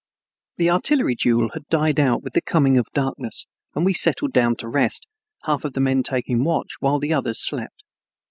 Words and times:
II 0.59 0.65
The 0.65 0.71
artillery 0.71 1.13
duel 1.13 1.49
died 1.69 1.99
out 1.99 2.23
with 2.23 2.33
the 2.33 2.41
coming 2.41 2.75
of 2.75 2.87
darkness 2.91 3.45
and 3.75 3.85
we 3.85 3.93
settled 3.93 4.33
down 4.33 4.55
to 4.55 4.67
rest, 4.67 5.05
half 5.43 5.63
of 5.63 5.73
the 5.73 5.79
men 5.79 6.01
taking 6.01 6.43
watch 6.43 6.77
while 6.79 6.97
the 6.97 7.13
others 7.13 7.39
slept. 7.39 7.83